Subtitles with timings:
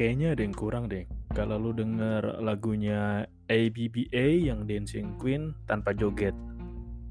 [0.00, 1.04] Kayaknya ada yang kurang deh.
[1.36, 6.32] Kalau lu denger lagunya ABBA yang Dancing Queen tanpa joget.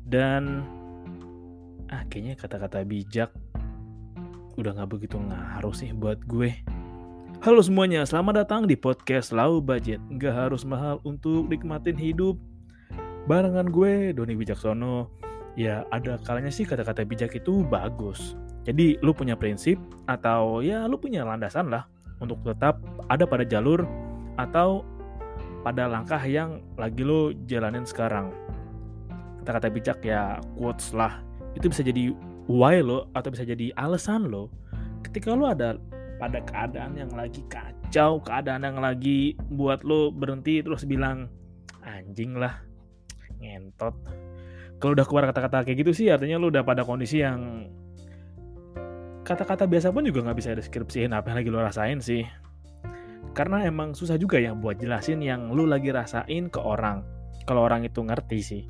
[0.09, 0.65] Dan
[1.93, 3.29] ah kayaknya kata-kata bijak
[4.57, 6.49] udah gak begitu ngaruh sih buat gue.
[7.45, 10.01] Halo semuanya, selamat datang di podcast Lau Budget.
[10.17, 12.41] Gak harus mahal untuk nikmatin hidup.
[13.29, 15.13] Barengan gue, Doni Wijaksono.
[15.53, 18.33] Ya, ada kalanya sih kata-kata bijak itu bagus.
[18.65, 19.77] Jadi, lu punya prinsip
[20.09, 21.85] atau ya lu punya landasan lah
[22.19, 23.83] untuk tetap ada pada jalur
[24.39, 24.83] atau
[25.63, 28.31] pada langkah yang lagi lo jalanin sekarang.
[29.43, 31.19] Kata-kata bijak ya quotes lah.
[31.55, 32.15] Itu bisa jadi
[32.47, 34.51] why lo atau bisa jadi alasan lo
[35.03, 35.79] ketika lo ada
[36.19, 41.31] pada keadaan yang lagi kacau, keadaan yang lagi buat lo berhenti terus bilang
[41.83, 42.59] anjing lah,
[43.39, 43.95] ngentot.
[44.79, 47.71] Kalau udah keluar kata-kata kayak gitu sih artinya lo udah pada kondisi yang
[49.29, 52.25] kata-kata biasa pun juga nggak bisa deskripsiin apa yang lagi lo rasain sih.
[53.37, 57.05] Karena emang susah juga ya buat jelasin yang lo lagi rasain ke orang.
[57.45, 58.63] Kalau orang itu ngerti sih.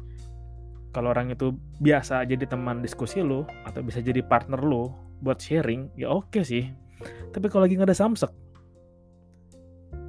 [0.91, 4.91] Kalau orang itu biasa jadi teman diskusi lo atau bisa jadi partner lo
[5.23, 6.67] buat sharing, ya oke sih
[7.31, 8.31] tapi kalau lagi nggak ada samsek,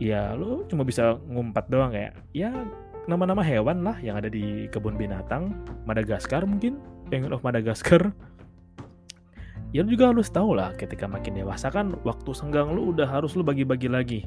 [0.02, 2.50] ya lo cuma bisa ngumpat doang kayak ya
[3.06, 5.54] nama-nama hewan lah yang ada di kebun binatang,
[5.84, 6.78] Madagaskar mungkin,
[7.10, 8.12] Penguin of Madagaskar.
[9.70, 13.38] Ya lu juga harus tahu lah ketika makin dewasa kan waktu senggang lu udah harus
[13.38, 14.20] lu bagi-bagi lagi.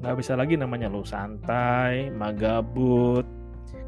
[0.00, 3.28] Nggak bisa lagi namanya lu santai, magabut.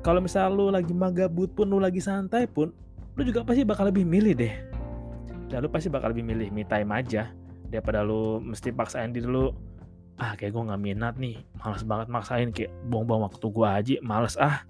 [0.04, 2.70] Kalau misal lu lagi magabut pun lu lagi santai pun,
[3.16, 4.54] lu juga pasti bakal lebih milih deh.
[5.48, 7.32] Dan lu pasti bakal lebih milih me time aja
[7.72, 9.50] daripada lu mesti paksain diri lu
[10.14, 14.38] ah kayak gue nggak minat nih males banget maksain kayak buang-buang waktu gue aja males
[14.38, 14.62] ah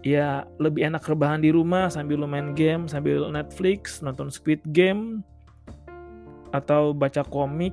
[0.00, 5.20] ya lebih enak rebahan di rumah sambil lu main game sambil Netflix nonton Squid Game
[6.52, 7.72] atau baca komik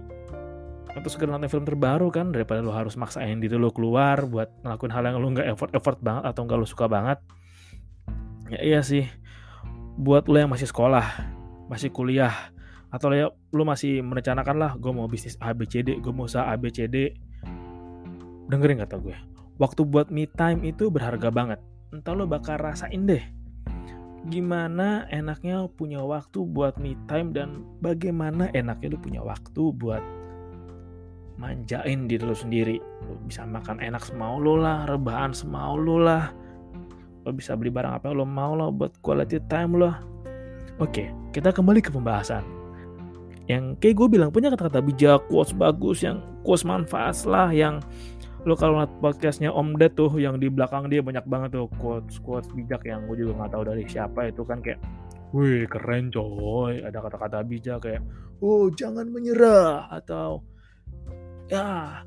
[0.90, 4.92] atau sekedar nonton film terbaru kan daripada lu harus maksain diri lu keluar buat ngelakuin
[4.92, 7.20] hal yang lu nggak effort effort banget atau nggak lu suka banget.
[8.50, 9.06] Ya iya sih
[10.00, 11.06] buat lu yang masih sekolah
[11.70, 12.34] masih kuliah
[12.90, 17.14] atau ya lu masih merencanakan lah gue mau bisnis ABCD gue mau usaha ABCD
[18.50, 19.14] dengerin kata gue
[19.62, 21.60] waktu buat me time itu berharga banget.
[21.94, 23.22] Entah lo bakal rasain deh
[24.28, 30.04] gimana enaknya punya waktu buat me time dan bagaimana enaknya lu punya waktu buat
[31.40, 32.84] manjain diri lo sendiri.
[33.08, 36.36] Lo bisa makan enak semau lo lah rebahan semau lo lah.
[37.24, 39.96] Lo bisa beli barang apa yang lo mau lah buat quality time lo
[40.80, 42.44] oke kita kembali ke pembahasan.
[43.50, 47.82] Yang kayak gue bilang punya kata-kata bijak, quotes bagus, yang quotes manfaat lah, yang
[48.48, 52.24] lo kalau lihat podcastnya Om Ded tuh yang di belakang dia banyak banget tuh quotes
[52.24, 54.80] quotes bijak yang gue juga nggak tahu dari siapa itu kan kayak
[55.36, 58.02] wih keren coy ada kata-kata bijak kayak
[58.40, 60.40] oh jangan menyerah atau
[61.52, 62.00] ya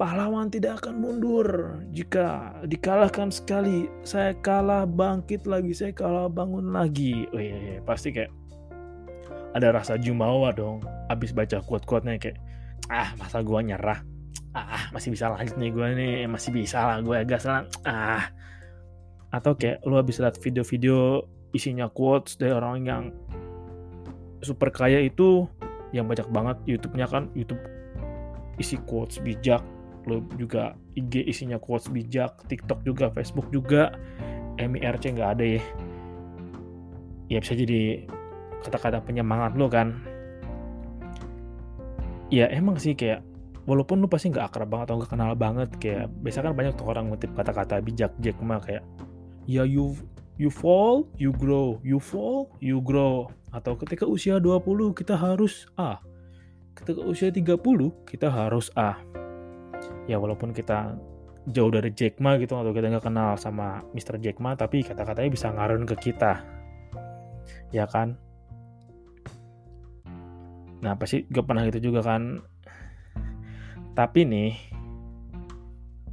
[0.00, 1.48] pahlawan tidak akan mundur
[1.92, 7.26] jika dikalahkan sekali saya kalah bangkit lagi saya kalah bangun lagi.
[7.34, 8.30] Oh iya, iya pasti kayak
[9.58, 10.80] ada rasa jumawa dong
[11.10, 12.38] abis baca quote-quote-nya kayak
[12.88, 14.00] ah masa gue nyerah
[14.56, 16.14] ah masih bisa lanjut nih gue nih.
[16.26, 17.66] Masih bisa lah gue agak salah.
[17.84, 18.30] Ah.
[19.28, 23.02] Atau kayak lu habis lihat video-video isinya quotes dari orang yang
[24.40, 25.48] super kaya itu
[25.90, 27.60] yang banyak banget YouTube-nya kan YouTube
[28.56, 29.60] isi quotes bijak.
[30.08, 33.92] Lu juga IG isinya quotes bijak TikTok juga Facebook juga.
[34.58, 35.62] MIRC nggak ada ya.
[37.28, 38.08] Ya bisa jadi
[38.64, 40.00] kata-kata penyemangat lo kan.
[42.28, 43.27] Ya emang sih kayak
[43.68, 46.88] walaupun lu pasti nggak akrab banget atau nggak kenal banget kayak biasa kan banyak tuh
[46.88, 48.80] orang ngutip kata-kata bijak Jack Ma kayak
[49.44, 49.92] ya you
[50.40, 53.28] you fall you grow you fall you grow.
[53.52, 56.00] Atau ketika usia 20 kita harus ah
[56.72, 57.60] ketika usia 30
[58.08, 58.96] kita harus ah
[60.08, 60.96] ya walaupun kita
[61.52, 64.16] jauh dari Jack Ma gitu atau kita nggak kenal sama Mr.
[64.24, 66.40] Jack Ma tapi kata-katanya bisa ngarun ke kita.
[67.68, 68.16] Ya kan?
[70.78, 72.38] Nah pasti gak pernah gitu juga kan
[73.98, 74.54] tapi nih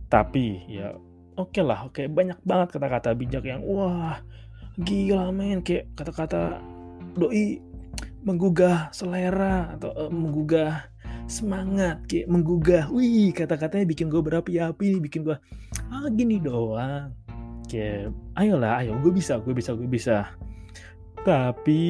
[0.10, 0.98] tapi ya
[1.38, 4.18] oke okay lah oke okay, banyak banget kata-kata bijak yang wah
[4.80, 5.64] gila men.
[5.64, 6.60] Kayak kata-kata
[7.16, 7.60] doi
[8.26, 10.90] menggugah selera atau uh, menggugah
[11.26, 15.38] semangat kayak menggugah wih kata-katanya bikin gue berapi-api bikin gue
[15.90, 17.14] ah gini doang.
[17.70, 20.34] Kayak ayolah ayo gue bisa gue bisa gue bisa.
[21.22, 21.84] Tapi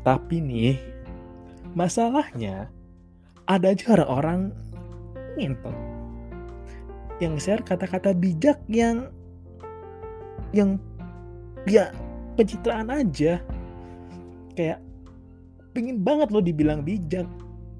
[0.00, 0.76] tapi nih
[1.76, 2.72] masalahnya
[3.50, 4.54] ada aja orang
[5.34, 5.74] ngintel
[7.18, 9.10] yang share kata-kata bijak yang
[10.54, 10.78] yang
[11.68, 11.92] ya
[12.38, 13.42] pencitraan aja.
[14.56, 14.80] Kayak
[15.76, 17.28] pingin banget lo dibilang bijak.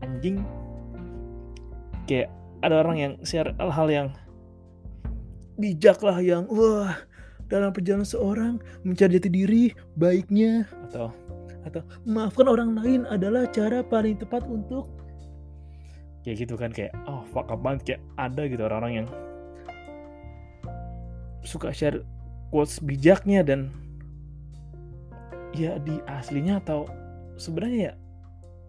[0.05, 0.45] Anjing.
[2.05, 2.29] Kayak
[2.61, 4.09] ada orang yang share hal-hal yang
[5.57, 7.01] bijak lah yang wah
[7.49, 9.65] dalam perjalanan seorang mencari jati diri
[9.97, 10.69] baiknya.
[10.91, 11.15] Atau
[11.65, 15.00] atau maafkan orang lain adalah cara paling tepat untuk
[16.21, 19.09] kayak gitu kan kayak oh fuck up banget kayak ada gitu orang-orang yang
[21.45, 22.05] suka share
[22.53, 23.73] quotes bijaknya dan
[25.57, 26.87] ya di aslinya atau
[27.41, 27.95] sebenarnya ya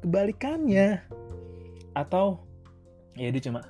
[0.01, 0.88] kebalikannya.
[1.92, 2.39] Atau
[3.19, 3.68] ya dia cuma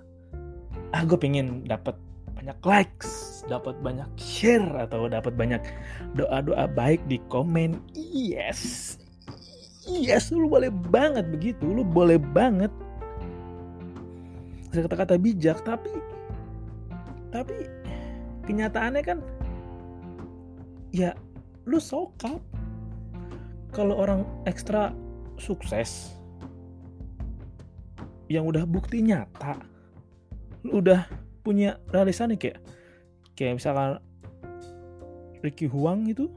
[0.94, 1.98] ah gue pengen dapat
[2.38, 5.62] banyak likes dapat banyak share atau dapat banyak
[6.14, 7.82] doa-doa baik di komen.
[7.98, 9.02] Yes
[9.90, 12.70] yes lu boleh banget begitu lu boleh banget
[14.72, 15.92] kata-kata bijak tapi
[17.32, 17.68] tapi
[18.48, 19.20] kenyataannya kan
[20.92, 21.16] ya
[21.68, 22.40] lu sokap.
[23.72, 24.92] Kalau orang ekstra
[25.40, 26.12] sukses
[28.28, 29.60] yang udah bukti nyata
[30.68, 31.08] lu udah
[31.44, 32.60] punya realisan nih kayak
[33.34, 33.98] kayak misalkan
[35.42, 36.30] Ricky Huang itu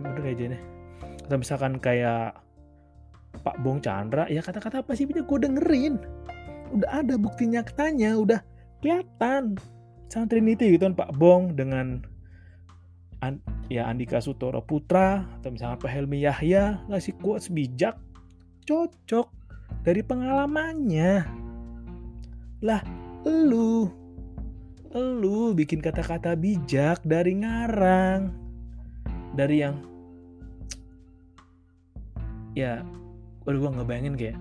[0.00, 0.62] bener aja nih
[1.26, 2.38] atau misalkan kayak
[3.42, 5.94] Pak Bong Chandra ya kata-kata apa sih punya gue dengerin
[6.74, 8.40] udah ada bukti nyatanya udah
[8.80, 9.58] kelihatan.
[10.10, 12.02] Sama Trinity gitu kan Pak Bong dengan
[13.70, 17.94] ya Andika Sutoro Putra atau misalnya Pak Helmi Yahya ngasih quotes bijak
[18.66, 19.30] cocok
[19.86, 21.22] dari pengalamannya.
[22.64, 22.82] Lah
[23.22, 23.86] lu
[24.90, 28.34] lu bikin kata-kata bijak dari ngarang
[29.38, 29.78] dari yang
[32.58, 32.82] ya
[33.46, 34.38] waduh gue ngebayangin kayak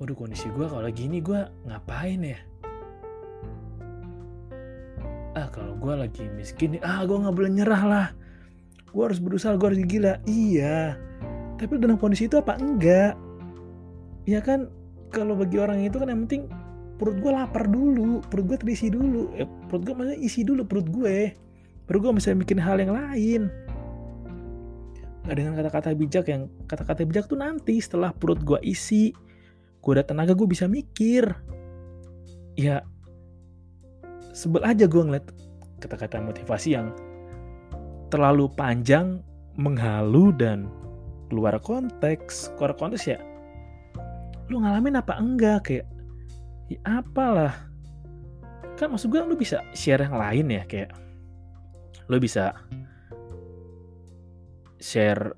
[0.00, 2.38] waduh kondisi gue kalau gini gue ngapain ya?
[5.32, 8.08] Ah kalau gue lagi miskin ah gue nggak boleh nyerah lah.
[8.92, 10.20] Gue harus berusaha gue harus gila.
[10.28, 11.00] Iya.
[11.56, 12.60] Tapi dalam kondisi itu apa?
[12.60, 13.16] Enggak.
[14.28, 14.68] Ya kan?
[15.12, 16.48] Kalau bagi orang itu kan yang penting
[16.96, 19.32] perut gue lapar dulu perut gue terisi dulu.
[19.36, 21.32] Eh, perut gue maksudnya isi dulu perut gue.
[21.88, 23.48] Baru gue bisa bikin hal yang lain.
[25.22, 29.14] Nggak dengan kata-kata bijak yang kata-kata bijak tuh nanti setelah perut gue isi
[29.82, 31.26] gue ada tenaga gue bisa mikir
[32.54, 32.86] ya
[34.32, 35.26] sebel aja gue ngeliat
[35.82, 36.94] kata-kata motivasi yang
[38.12, 39.24] terlalu panjang,
[39.56, 40.68] menghalu dan
[41.32, 42.52] keluar konteks.
[42.60, 43.18] Keluar konteks ya,
[44.52, 45.86] lu ngalamin apa enggak kayak,
[46.68, 47.56] ya apalah.
[48.76, 50.92] Kan maksud gue lu bisa share yang lain ya kayak,
[52.12, 52.52] lu bisa
[54.76, 55.32] share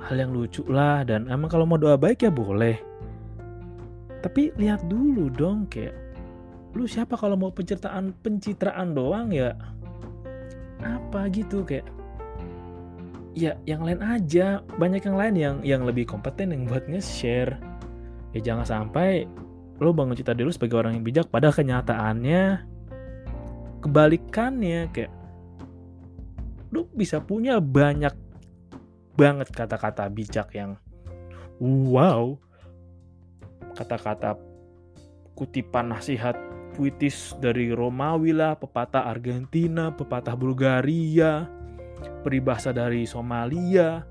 [0.00, 2.89] hal yang lucu lah dan emang kalau mau doa baik ya boleh.
[4.20, 5.96] Tapi lihat dulu dong kayak
[6.76, 9.56] lu siapa kalau mau pencitraan pencitraan doang ya?
[10.80, 11.88] Apa gitu kayak
[13.32, 14.60] ya yang lain aja.
[14.76, 17.56] Banyak yang lain yang yang lebih kompeten yang buat nge-share.
[18.36, 19.26] Ya jangan sampai
[19.80, 22.68] lo bangun cita dulu sebagai orang yang bijak pada kenyataannya
[23.80, 25.12] kebalikannya kayak
[26.70, 28.12] lo bisa punya banyak
[29.16, 30.76] banget kata-kata bijak yang
[31.58, 32.36] wow
[33.80, 34.36] kata-kata
[35.32, 36.36] kutipan nasihat
[36.76, 41.48] puitis dari Romawi lah, pepatah Argentina, pepatah Bulgaria,
[42.20, 44.04] peribahasa dari Somalia,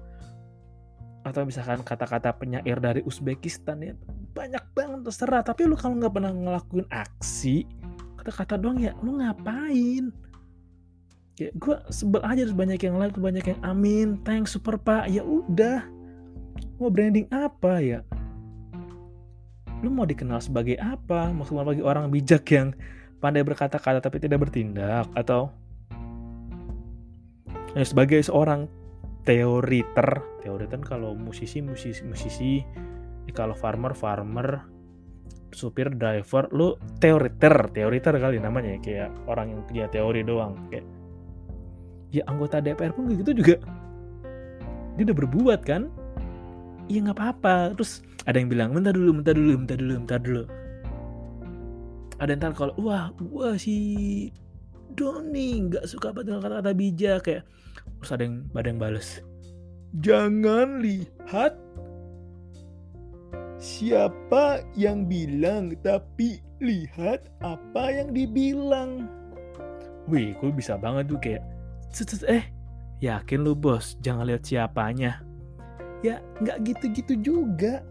[1.22, 3.94] atau misalkan kata-kata penyair dari Uzbekistan ya.
[4.34, 5.46] Banyak banget terserah.
[5.46, 7.70] Tapi lu kalau nggak pernah ngelakuin aksi
[8.20, 10.12] kata-kata doang ya lu ngapain?
[11.40, 15.08] Ya gue sebel aja terus banyak yang like banyak yang amin thanks super pak.
[15.08, 15.88] Ya udah.
[16.80, 18.00] Mau branding apa ya
[19.80, 21.32] lu mau dikenal sebagai apa?
[21.32, 22.76] Maksudnya bagi orang bijak yang
[23.20, 25.52] pandai berkata-kata tapi tidak bertindak atau?
[27.78, 28.68] Ya, sebagai seorang
[29.24, 30.24] teoriter.
[30.44, 32.54] Teoriter kalau musisi musisi musisi.
[33.32, 34.66] Kalau farmer farmer.
[35.54, 36.50] Supir driver.
[36.50, 38.76] Lu teoriter teoriter kali namanya.
[38.76, 40.58] Ya, kayak orang yang punya teori doang.
[40.74, 40.86] Kayak
[42.10, 43.62] ya anggota DPR pun gitu juga.
[44.98, 45.88] Dia udah berbuat kan
[46.90, 47.78] iya nggak apa-apa.
[47.78, 50.44] Terus ada yang bilang bentar dulu bentar dulu bentar dulu bentar dulu.
[52.20, 54.28] Ada yang kalau wah wah si
[54.98, 57.44] Doni nggak suka banget dengan kata-kata bijak kayak
[58.02, 59.24] terus ada yang ada yang bales
[59.98, 61.58] jangan lihat
[63.60, 69.08] siapa yang bilang tapi lihat apa yang dibilang.
[70.08, 71.44] Wih gue bisa banget tuh kayak
[72.28, 72.46] eh
[73.00, 75.24] yakin lu bos jangan lihat siapanya
[76.06, 77.84] ya nggak gitu-gitu juga.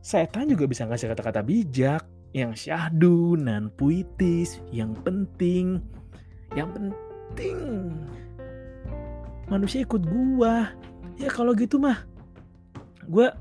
[0.00, 2.04] Setan juga bisa ngasih kata-kata bijak.
[2.30, 5.82] Yang syahdu nan puitis yang penting.
[6.54, 7.58] Yang penting.
[9.50, 10.70] Manusia ikut gua.
[11.18, 12.06] Ya kalau gitu mah
[13.10, 13.34] gua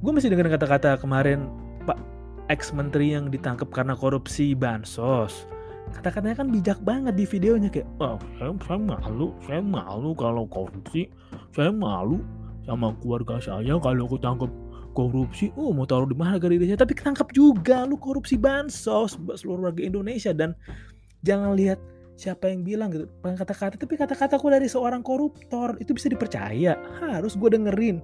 [0.00, 1.52] gua masih dengar kata-kata kemarin
[1.84, 2.00] Pak
[2.48, 5.46] ex menteri yang ditangkap karena korupsi bansos.
[5.90, 11.12] Kata-katanya kan bijak banget di videonya kayak oh saya, saya malu saya malu kalau korupsi.
[11.52, 12.24] Saya malu
[12.68, 14.50] sama keluarga saya kalau ketangkep
[14.90, 19.38] korupsi, oh mau taruh di mana harga dirinya, tapi ketangkap juga lu korupsi bansos buat
[19.38, 20.34] seluruh warga Indonesia.
[20.34, 20.52] Dan
[21.22, 21.78] jangan lihat
[22.18, 27.48] siapa yang bilang gitu, kata-kata, tapi kata-kataku dari seorang koruptor itu bisa dipercaya, harus gue
[27.54, 28.02] dengerin.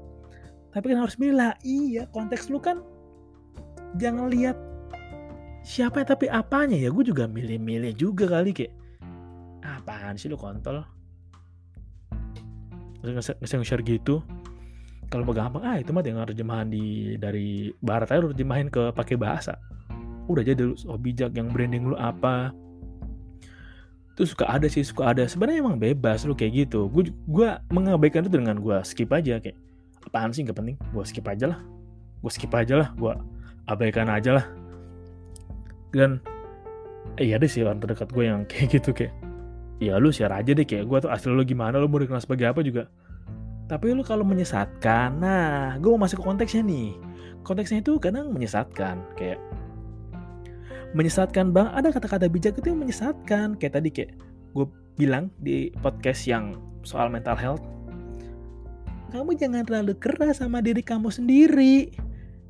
[0.70, 2.80] Tapi kan harus bilang, iya konteks lu kan
[3.98, 4.56] jangan lihat
[5.66, 6.94] siapa tapi apanya ya?
[6.94, 8.72] Gue juga milih-milih juga kali kayak
[9.64, 10.86] apaan sih lu kontol?
[13.02, 14.22] Nge-share gitu
[15.06, 19.54] kalau gampang ah itu mah tinggal terjemahan di dari barat aja terjemahin ke pakai bahasa.
[20.26, 22.50] Udah jadi oh bijak yang branding lu apa?
[24.16, 25.22] Itu suka ada sih suka ada.
[25.30, 26.90] Sebenarnya emang bebas lu kayak gitu.
[26.90, 29.54] Gue gue mengabaikan itu dengan gue skip aja kayak
[30.10, 30.76] apaan sih nggak penting?
[30.90, 31.60] Gue skip aja lah.
[32.24, 32.88] Gue skip aja lah.
[32.98, 33.14] Gue
[33.70, 34.46] abaikan aja lah.
[35.94, 36.18] Dan
[37.22, 39.14] iya deh sih orang terdekat gue yang kayak gitu kayak
[39.78, 42.48] ya lu share aja deh kayak gue tuh asli lu gimana lu mau dikenal sebagai
[42.48, 42.88] apa juga
[43.66, 46.94] tapi lu kalau menyesatkan, nah gue mau masuk ke konteksnya nih.
[47.42, 49.42] Konteksnya itu kadang menyesatkan, kayak
[50.94, 51.74] menyesatkan bang.
[51.74, 54.14] Ada kata-kata bijak itu yang menyesatkan, kayak tadi kayak
[54.54, 56.54] gue bilang di podcast yang
[56.86, 57.62] soal mental health.
[59.10, 61.90] Kamu jangan terlalu keras sama diri kamu sendiri.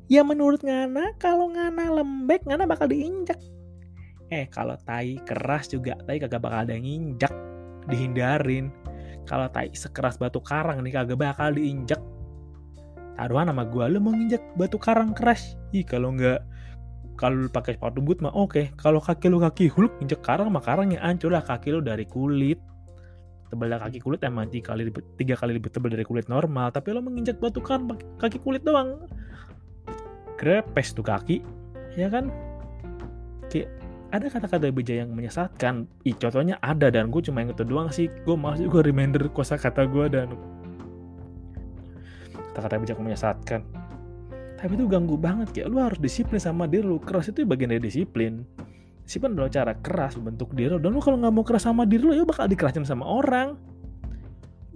[0.07, 3.41] Ya menurut Ngana, kalau Ngana lembek, Ngana bakal diinjak.
[4.29, 7.33] Eh, kalau tai keras juga, tai kagak bakal ada yang injak.
[7.87, 8.69] Dihindarin
[9.27, 11.99] kalau tai sekeras batu karang nih kagak bakal diinjak
[13.19, 15.59] taruhan nama gue lu mau nginjak batu karang keras?
[15.75, 16.39] Ih kalau nggak
[17.17, 18.53] kalau pakai sepatu boot mah oke.
[18.53, 18.65] Okay.
[18.77, 22.61] kalau kaki lu kaki huluk injek karang mah karangnya hancur lah kaki lu dari kulit.
[23.49, 26.69] Tebal kaki kulit emang tiga kali lebih, tiga kali lebih tebal dari kulit normal.
[26.69, 29.09] Tapi lo menginjak batu karang kaki kulit doang.
[30.37, 31.41] Krepes tuh kaki
[31.97, 32.29] ya kan?
[33.49, 33.73] Kayak
[34.07, 35.83] ada kata-kata bijak yang menyesatkan.
[36.07, 38.07] Ih, contohnya ada dan gue cuma itu doang sih.
[38.23, 40.31] Gue masih juga reminder kuasa kata gue dan
[42.55, 43.61] kata-kata bijak menyesatkan.
[44.57, 46.97] Tapi itu ganggu banget kayak lu harus disiplin sama diri lu.
[47.03, 48.47] Keras itu bagian dari disiplin.
[49.03, 50.79] Disiplin adalah cara keras bentuk diri lu.
[50.79, 53.59] Dan lu kalau nggak mau keras sama diri lu ya bakal dikerasin sama orang.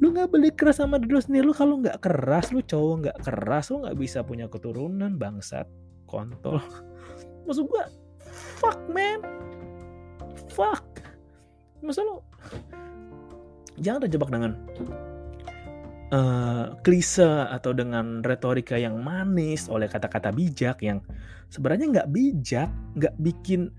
[0.04, 1.44] Lu nggak boleh keras sama diri lu sendiri.
[1.48, 5.66] Lu kalau nggak keras, lu cowok nggak keras, lu nggak bisa punya keturunan bangsat
[6.04, 6.60] kontol.
[7.50, 8.01] Maksud gue
[8.62, 9.20] fuck man.
[10.54, 10.86] Fuck.
[11.82, 12.22] Masa lo
[13.82, 14.54] jangan terjebak dengan
[16.14, 21.02] uh, klise atau dengan retorika yang manis oleh kata-kata bijak yang
[21.50, 23.74] sebenarnya nggak bijak nggak bikin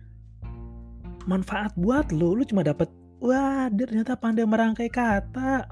[1.30, 2.90] manfaat buat lo lo cuma dapat
[3.22, 5.70] wah dia ternyata pandai merangkai kata.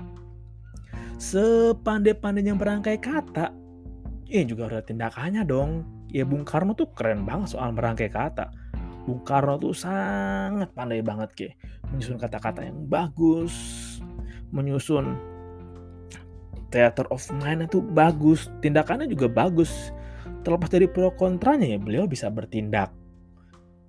[1.21, 3.53] Sepandai-pandainya merangkai kata
[4.31, 5.85] ya juga ada tindakannya dong.
[6.11, 8.60] Ya Bung Karno tuh keren banget soal merangkai kata
[9.09, 11.49] Bung Karno tuh sangat pandai banget ke
[11.91, 13.55] menyusun kata-kata yang bagus,
[14.53, 15.17] menyusun
[16.71, 19.91] theater of mind itu bagus, tindakannya juga bagus.
[20.41, 22.95] Terlepas dari pro kontranya ya beliau bisa bertindak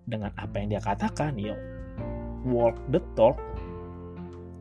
[0.04, 1.56] dengan apa yang dia katakan, ya
[2.44, 3.38] walk the talk,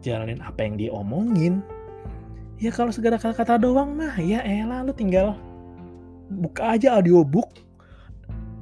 [0.04, 1.64] jalanin apa yang dia omongin.
[2.60, 5.32] Ya kalau segala kata-kata doang mah ya elah lu tinggal
[6.28, 7.48] buka aja audiobook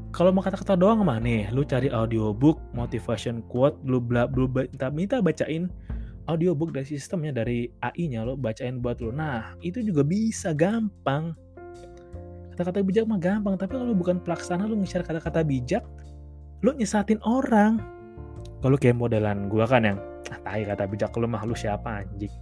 [0.08, 4.88] kalau mau kata-kata doang mah nih, lu cari audiobook, motivation quote, lu bla bla minta,
[4.88, 5.68] minta bacain
[6.28, 9.12] audiobook dari sistemnya dari AI-nya lo bacain buat lu.
[9.12, 11.36] Nah, itu juga bisa gampang.
[12.52, 15.84] Kata-kata bijak mah gampang, tapi kalau bukan pelaksana lu nge-share kata-kata bijak,
[16.64, 17.80] lu nyesatin orang.
[18.64, 19.98] Kalau kayak modelan gua kan yang
[20.32, 22.32] ah, tai kata bijak lu mah lu siapa anjing.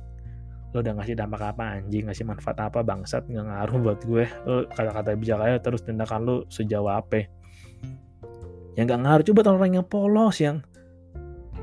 [0.75, 4.69] lo udah ngasih dampak apa anjing ngasih manfaat apa bangsat nggak ngaruh buat gue lo
[4.77, 7.25] kata-kata bijak aja terus tindakan lo sejauh apa
[8.77, 10.61] yang nggak ngaruh coba orang yang polos yang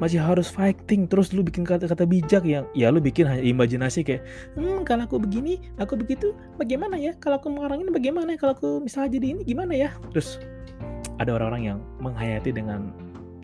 [0.02, 4.26] masih harus fighting terus lu bikin kata-kata bijak yang ya lu bikin hanya imajinasi kayak
[4.58, 7.14] hmm kalau aku begini aku begitu bagaimana ya?
[7.22, 8.34] Kalau aku mengarang ini bagaimana?
[8.34, 8.38] Ya?
[8.42, 9.94] kalau aku misalnya jadi ini gimana ya?
[10.10, 10.42] Terus
[11.22, 12.90] ada orang-orang yang menghayati dengan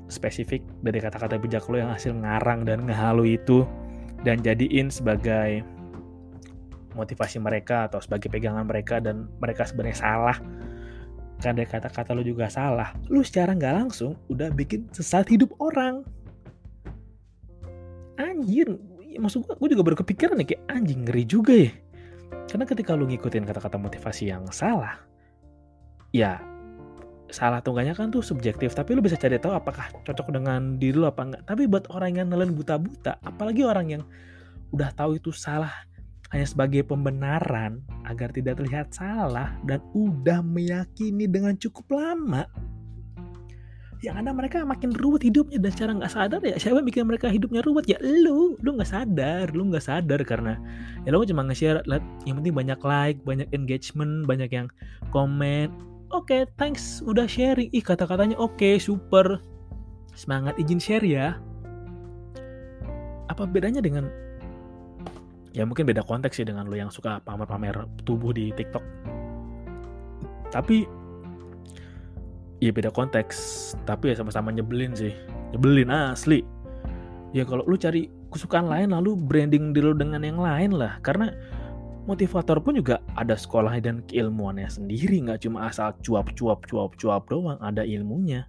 [0.10, 3.64] spesifik dari kata-kata bijak lo yang hasil ngarang dan ngehalu itu
[4.26, 5.62] dan jadiin sebagai
[6.98, 10.38] motivasi mereka atau sebagai pegangan mereka dan mereka sebenarnya salah
[11.40, 12.92] karena kata-kata lo juga salah.
[13.08, 16.04] Lu secara nggak langsung udah bikin sesat hidup orang.
[18.20, 18.76] Anjir
[19.20, 21.72] maksud gue, gue juga baru kepikiran nih kayak anjing ngeri juga ya.
[22.46, 25.00] Karena ketika lu ngikutin kata-kata motivasi yang salah
[26.10, 26.42] ya
[27.30, 28.74] salah atau enggaknya kan tuh subjektif.
[28.74, 31.42] Tapi lu bisa cari tahu apakah cocok dengan diri lu apa enggak.
[31.46, 34.04] Tapi buat orang yang nelen buta-buta apalagi orang yang
[34.74, 35.74] udah tahu itu salah
[36.30, 42.46] hanya sebagai pembenaran agar tidak terlihat salah dan udah meyakini dengan cukup lama.
[44.00, 47.60] Yang ada mereka makin ruwet hidupnya dan secara nggak sadar ya siapa bikin mereka hidupnya
[47.66, 47.84] ruwet?
[47.90, 48.56] Ya lu.
[48.64, 50.56] Lu nggak sadar lu nggak sadar karena
[51.04, 51.84] ya lu cuma nge-share
[52.24, 54.72] yang penting banyak like banyak engagement banyak yang
[55.12, 55.74] komen.
[56.16, 57.68] Oke okay, thanks udah sharing.
[57.76, 59.44] Ih kata-katanya oke okay, super.
[60.16, 61.36] Semangat izin share ya.
[63.28, 64.08] Apa bedanya dengan
[65.54, 68.84] ya mungkin beda konteks sih dengan lo yang suka pamer-pamer tubuh di TikTok.
[70.50, 70.86] Tapi
[72.62, 73.74] ya beda konteks.
[73.86, 75.14] Tapi ya sama-sama nyebelin sih.
[75.56, 76.42] Nyebelin asli.
[77.34, 80.98] Ya kalau lu cari kesukaan lain lalu branding diri lu dengan yang lain lah.
[81.02, 81.34] Karena
[82.10, 85.22] motivator pun juga ada sekolah dan keilmuannya sendiri.
[85.22, 87.58] Nggak cuma asal cuap-cuap cuap-cuap doang.
[87.62, 88.46] Ada ilmunya.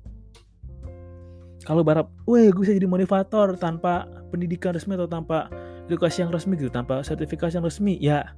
[1.61, 5.53] Kalau barap, weh gue bisa jadi motivator tanpa pendidikan resmi atau tanpa
[5.91, 8.31] edukasi yang resmi gitu, tanpa sertifikasi yang resmi, ya,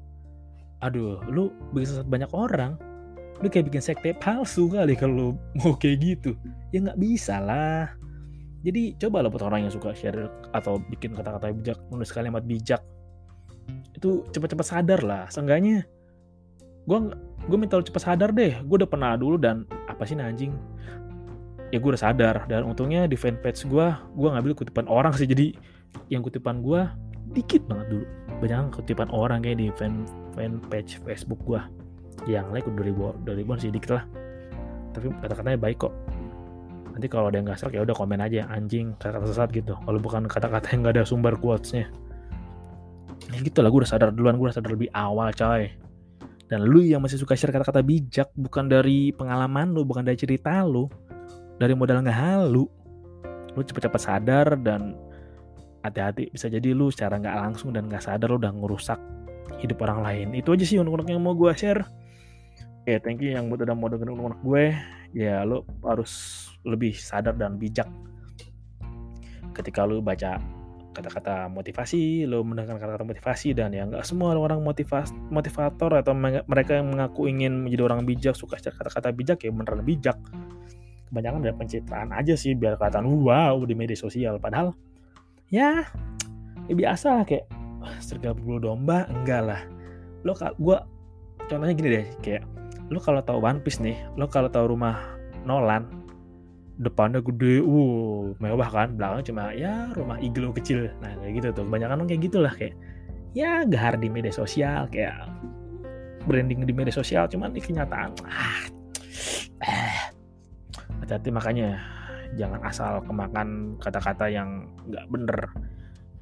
[0.80, 2.80] aduh, lu bisa banyak orang
[3.42, 6.38] lu kayak bikin sekte palsu kali kalau mau kayak gitu.
[6.70, 7.90] Ya nggak bisa lah.
[8.62, 12.78] Jadi coba lah buat orang yang suka share atau bikin kata-kata bijak menulis kalimat bijak.
[13.98, 15.82] Itu cepat-cepat sadar lah seenggaknya.
[16.86, 17.10] Gue
[17.50, 18.62] gue minta lu cepat sadar deh.
[18.62, 20.54] Gue udah pernah dulu dan apa sih anjing?
[21.74, 25.26] Ya gue udah sadar dan untungnya di fanpage gue gue ngambil kutipan orang sih.
[25.26, 25.58] Jadi
[26.06, 26.86] yang kutipan gue
[27.32, 28.06] dikit banget dulu.
[28.42, 31.60] Banyak kutipan orang kayak di fan fanpage Facebook gue
[32.30, 34.04] yang like udah ribu udah ribuan sih dikit lah.
[34.92, 35.94] Tapi kata-katanya baik kok.
[36.92, 39.72] Nanti kalau ada yang nggak serak ya udah komen aja anjing kata-kata sesat gitu.
[39.74, 41.88] Kalau bukan kata-kata yang nggak ada sumber quotesnya.
[43.32, 45.72] Ya gitu lah gue udah sadar duluan gue udah sadar lebih awal coy.
[46.52, 50.60] Dan lu yang masih suka share kata-kata bijak bukan dari pengalaman lu bukan dari cerita
[50.68, 50.84] lu
[51.56, 52.68] dari modal nggak halu
[53.52, 54.96] lu cepet-cepet sadar dan
[55.82, 58.98] hati-hati bisa jadi lu secara nggak langsung dan nggak sadar lu udah ngerusak
[59.58, 60.26] hidup orang lain.
[60.38, 61.82] Itu aja sih untuk yang mau gue share.
[62.82, 64.64] Ya thank you yang udah mau dengerin unek gue.
[65.12, 67.86] Ya lo harus lebih sadar dan bijak.
[69.52, 70.40] Ketika lo baca
[70.92, 76.12] kata-kata motivasi, lo mendengar kata-kata motivasi dan ya nggak semua orang motivas motivator atau
[76.46, 80.16] mereka yang mengaku ingin menjadi orang bijak suka kata-kata bijak ya beneran bijak.
[81.12, 84.40] Kebanyakan dari pencitraan aja sih biar kelihatan wow di media sosial.
[84.40, 84.72] Padahal
[85.52, 85.84] ya
[86.66, 87.46] ya biasa lah kayak
[88.00, 89.04] serigala bulu domba?
[89.12, 89.60] Enggak lah.
[90.24, 90.78] Lo gue
[91.46, 92.42] contohnya gini deh kayak
[92.88, 94.98] lo kalau tahu One Piece nih lo kalau tahu rumah
[95.44, 96.02] Nolan
[96.80, 101.64] depannya gede, uh mewah kan, belakang cuma ya rumah iglo kecil, nah kayak gitu tuh,
[101.68, 102.74] kebanyakan kayak gitulah kayak
[103.36, 105.14] ya gahar di media sosial kayak
[106.26, 108.66] branding di media sosial, cuman di kenyataan ah,
[109.62, 109.96] eh,
[111.04, 111.78] hati-hati makanya
[112.38, 115.40] jangan asal kemakan kata-kata yang nggak bener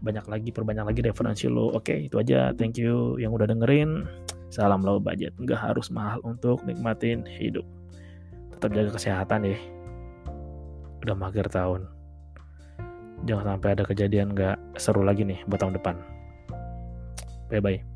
[0.01, 4.09] banyak lagi perbanyak lagi referensi lo oke itu aja thank you yang udah dengerin
[4.51, 7.63] Salam low budget, nggak harus mahal untuk nikmatin hidup.
[8.59, 9.59] Tetap jaga kesehatan ya.
[11.07, 11.87] Udah mager tahun.
[13.31, 15.95] Jangan sampai ada kejadian nggak seru lagi nih buat tahun depan.
[17.47, 17.90] Bye-bye.